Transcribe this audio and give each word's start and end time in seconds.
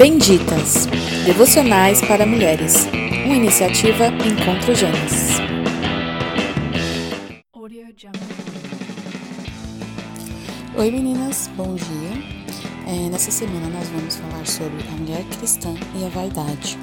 Benditas 0.00 0.86
Devocionais 1.26 2.00
para 2.00 2.24
Mulheres. 2.24 2.86
Uma 3.26 3.36
iniciativa 3.36 4.06
Encontro 4.06 4.74
Gênesis. 4.74 5.36
Oi 10.74 10.90
meninas, 10.90 11.50
bom 11.54 11.74
dia. 11.74 12.24
É, 12.86 13.10
nessa 13.10 13.30
semana 13.30 13.68
nós 13.68 13.90
vamos 13.90 14.16
falar 14.16 14.46
sobre 14.46 14.82
a 14.88 14.92
mulher 14.92 15.22
cristã 15.38 15.74
e 15.94 16.06
a 16.06 16.08
vaidade. 16.08 16.78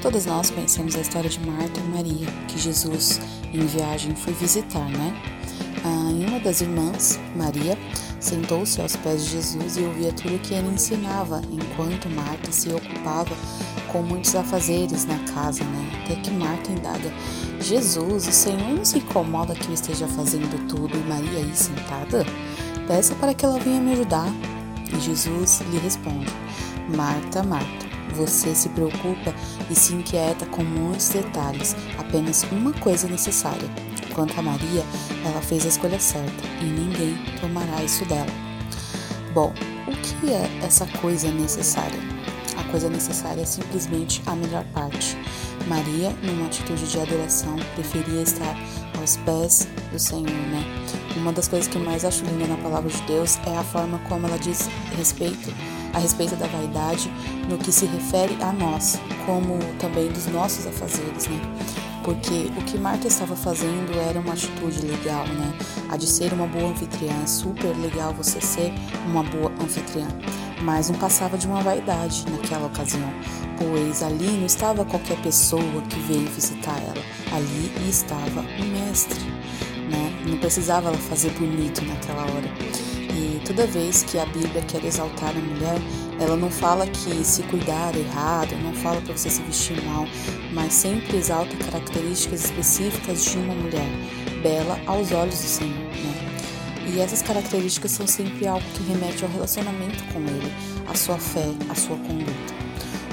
Todas 0.00 0.26
nós 0.26 0.48
conhecemos 0.48 0.94
a 0.94 1.00
história 1.00 1.28
de 1.28 1.40
Marta 1.40 1.80
e 1.80 1.88
Maria, 1.88 2.28
que 2.46 2.60
Jesus, 2.60 3.20
em 3.52 3.66
viagem, 3.66 4.14
foi 4.14 4.32
visitar, 4.34 4.88
né? 4.88 5.12
Ah, 5.84 6.12
e 6.12 6.24
uma 6.24 6.38
das 6.38 6.60
irmãs, 6.60 7.18
Maria, 7.34 7.76
sentou-se 8.26 8.80
aos 8.80 8.96
pés 8.96 9.24
de 9.24 9.30
Jesus 9.30 9.76
e 9.76 9.82
ouvia 9.82 10.12
tudo 10.12 10.34
o 10.34 10.38
que 10.40 10.52
ele 10.52 10.74
ensinava, 10.74 11.40
enquanto 11.52 12.10
Marta 12.10 12.50
se 12.50 12.68
ocupava 12.70 13.30
com 13.92 14.02
muitos 14.02 14.34
afazeres 14.34 15.04
na 15.06 15.18
casa, 15.32 15.62
né? 15.62 16.02
Até 16.02 16.16
que 16.16 16.30
Marta 16.32 16.72
indaga: 16.72 17.12
Jesus, 17.60 18.26
o 18.26 18.32
Senhor 18.32 18.74
não 18.74 18.84
se 18.84 18.98
incomoda 18.98 19.54
que 19.54 19.68
eu 19.68 19.74
esteja 19.74 20.08
fazendo 20.08 20.66
tudo 20.66 20.96
e 20.96 21.08
Maria 21.08 21.38
aí 21.38 21.54
sentada? 21.54 22.26
Peça 22.88 23.14
para 23.14 23.32
que 23.32 23.44
ela 23.44 23.60
venha 23.60 23.80
me 23.80 23.92
ajudar. 23.92 24.28
E 24.92 25.00
Jesus 25.00 25.60
lhe 25.70 25.78
responde: 25.78 26.26
Marta, 26.96 27.44
Marta, 27.44 27.86
você 28.12 28.56
se 28.56 28.68
preocupa 28.70 29.32
e 29.70 29.74
se 29.74 29.94
inquieta 29.94 30.44
com 30.46 30.64
muitos 30.64 31.10
detalhes, 31.10 31.76
apenas 31.96 32.44
uma 32.50 32.72
coisa 32.72 33.06
é 33.06 33.10
necessária. 33.10 33.85
Quanto 34.16 34.40
a 34.40 34.42
Maria, 34.42 34.82
ela 35.26 35.42
fez 35.42 35.66
a 35.66 35.68
escolha 35.68 36.00
certa 36.00 36.42
e 36.62 36.64
ninguém 36.64 37.18
tomará 37.38 37.84
isso 37.84 38.02
dela. 38.06 38.32
Bom, 39.34 39.52
o 39.86 39.90
que 39.90 40.32
é 40.32 40.48
essa 40.64 40.86
coisa 41.02 41.30
necessária? 41.30 42.00
A 42.56 42.64
coisa 42.70 42.88
necessária 42.88 43.42
é 43.42 43.44
simplesmente 43.44 44.22
a 44.24 44.34
melhor 44.34 44.64
parte. 44.72 45.18
Maria, 45.68 46.16
numa 46.22 46.46
atitude 46.46 46.90
de 46.90 46.98
adoração, 46.98 47.56
preferia 47.74 48.22
estar 48.22 48.56
aos 48.98 49.18
pés 49.18 49.68
do 49.92 49.98
Senhor, 49.98 50.30
né? 50.30 50.64
Uma 51.14 51.30
das 51.30 51.46
coisas 51.46 51.68
que 51.68 51.78
mais 51.78 52.02
acho 52.02 52.24
linda 52.24 52.46
na 52.46 52.56
palavra 52.56 52.88
de 52.88 53.02
Deus 53.02 53.38
é 53.46 53.54
a 53.54 53.64
forma 53.64 53.98
como 54.08 54.26
ela 54.26 54.38
diz 54.38 54.66
respeito 54.96 55.52
a 55.92 55.98
respeito 55.98 56.36
da 56.36 56.46
vaidade 56.46 57.10
no 57.50 57.58
que 57.58 57.70
se 57.70 57.84
refere 57.84 58.34
a 58.42 58.50
nós, 58.50 58.98
como 59.26 59.58
também 59.78 60.08
dos 60.08 60.26
nossos 60.26 60.66
afazeres, 60.66 61.28
né? 61.28 61.85
Porque 62.06 62.52
o 62.56 62.62
que 62.62 62.78
Marta 62.78 63.08
estava 63.08 63.34
fazendo 63.34 63.98
era 64.08 64.20
uma 64.20 64.32
atitude 64.32 64.80
legal, 64.86 65.26
né? 65.26 65.52
A 65.90 65.96
de 65.96 66.06
ser 66.06 66.32
uma 66.32 66.46
boa 66.46 66.70
anfitriã, 66.70 67.12
é 67.20 67.26
super 67.26 67.76
legal 67.78 68.14
você 68.14 68.40
ser 68.40 68.72
uma 69.06 69.24
boa 69.24 69.52
anfitriã, 69.60 70.06
mas 70.62 70.88
não 70.88 70.96
passava 71.00 71.36
de 71.36 71.48
uma 71.48 71.60
vaidade 71.62 72.24
naquela 72.30 72.68
ocasião, 72.68 73.12
pois 73.58 74.04
ali 74.04 74.38
não 74.38 74.46
estava 74.46 74.84
qualquer 74.84 75.20
pessoa 75.20 75.82
que 75.90 75.98
veio 75.98 76.30
visitar 76.30 76.80
ela, 76.80 77.02
ali 77.34 77.72
estava 77.88 78.40
o 78.40 78.64
mestre, 78.66 79.18
né? 79.90 80.22
Não 80.28 80.38
precisava 80.38 80.90
ela 80.90 80.98
fazer 80.98 81.30
bonito 81.30 81.84
naquela 81.84 82.22
hora. 82.22 82.95
Toda 83.46 83.64
vez 83.64 84.02
que 84.02 84.18
a 84.18 84.26
Bíblia 84.26 84.60
quer 84.62 84.84
exaltar 84.84 85.30
a 85.30 85.40
mulher, 85.40 85.78
ela 86.18 86.36
não 86.36 86.50
fala 86.50 86.84
que 86.84 87.24
se 87.24 87.44
cuidar 87.44 87.94
é 87.94 88.00
errado, 88.00 88.56
não 88.60 88.72
fala 88.72 89.00
para 89.00 89.16
você 89.16 89.30
se 89.30 89.40
vestir 89.42 89.80
mal, 89.84 90.04
mas 90.52 90.72
sempre 90.72 91.16
exalta 91.16 91.56
características 91.56 92.46
específicas 92.46 93.24
de 93.24 93.38
uma 93.38 93.54
mulher, 93.54 93.86
bela 94.42 94.80
aos 94.84 95.12
olhos 95.12 95.38
do 95.38 95.46
Senhor, 95.46 95.78
né? 95.78 96.92
E 96.92 97.00
essas 97.00 97.22
características 97.22 97.92
são 97.92 98.06
sempre 98.06 98.48
algo 98.48 98.66
que 98.74 98.82
remete 98.82 99.24
ao 99.24 99.30
relacionamento 99.30 100.02
com 100.12 100.18
Ele, 100.18 100.52
à 100.88 100.96
sua 100.96 101.16
fé, 101.16 101.46
à 101.68 101.74
sua 101.76 101.96
conduta. 101.98 102.66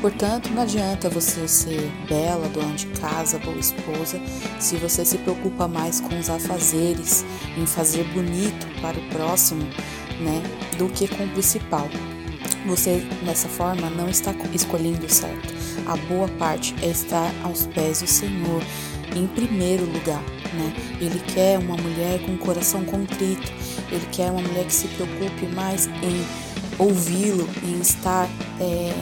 Portanto, 0.00 0.48
não 0.50 0.62
adianta 0.62 1.10
você 1.10 1.46
ser 1.46 1.92
bela, 2.08 2.48
dona 2.48 2.74
de 2.74 2.86
casa, 2.86 3.38
boa 3.38 3.58
esposa, 3.58 4.18
se 4.58 4.76
você 4.76 5.04
se 5.04 5.18
preocupa 5.18 5.68
mais 5.68 6.00
com 6.00 6.18
os 6.18 6.30
afazeres, 6.30 7.22
em 7.58 7.66
fazer 7.66 8.04
bonito 8.04 8.66
para 8.80 8.98
o 8.98 9.08
próximo, 9.10 9.62
né, 10.20 10.42
do 10.78 10.88
que 10.88 11.08
com 11.08 11.24
o 11.24 11.28
principal. 11.28 11.88
Você, 12.66 13.02
dessa 13.24 13.48
forma, 13.48 13.88
não 13.90 14.08
está 14.08 14.34
escolhendo 14.52 15.08
certo. 15.08 15.54
A 15.86 15.96
boa 15.96 16.28
parte 16.38 16.74
é 16.82 16.88
estar 16.88 17.32
aos 17.42 17.66
pés 17.66 18.00
do 18.00 18.06
Senhor, 18.06 18.62
em 19.16 19.26
primeiro 19.26 19.84
lugar. 19.86 20.22
Né? 20.52 20.72
Ele 21.00 21.20
quer 21.32 21.58
uma 21.58 21.76
mulher 21.76 22.20
com 22.26 22.36
coração 22.36 22.84
contrito, 22.84 23.50
ele 23.90 24.06
quer 24.12 24.30
uma 24.30 24.42
mulher 24.42 24.66
que 24.66 24.72
se 24.72 24.88
preocupe 24.88 25.46
mais 25.54 25.86
em 25.86 26.26
ouvi-lo, 26.78 27.48
em 27.64 27.80
estar. 27.80 28.28
É, 28.60 28.92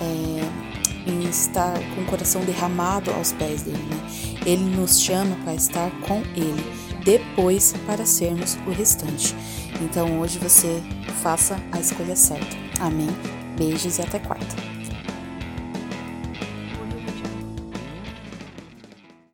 é, 0.00 0.68
em 1.08 1.26
estar 1.28 1.72
com 1.94 2.02
o 2.02 2.04
coração 2.04 2.42
derramado 2.42 3.10
aos 3.12 3.32
pés 3.32 3.62
dele. 3.62 3.78
Né? 3.78 4.10
Ele 4.44 4.64
nos 4.64 5.00
chama 5.00 5.36
para 5.36 5.54
estar 5.54 5.90
com 6.02 6.22
ele, 6.36 6.64
depois 7.08 7.72
para 7.86 8.04
sermos 8.04 8.58
o 8.66 8.70
restante. 8.70 9.34
Então 9.80 10.20
hoje 10.20 10.38
você 10.38 10.82
faça 11.22 11.56
a 11.72 11.80
escolha 11.80 12.14
certa. 12.14 12.54
Amém? 12.80 13.08
Beijos 13.56 13.96
e 13.96 14.02
até 14.02 14.18
quarta. 14.18 14.77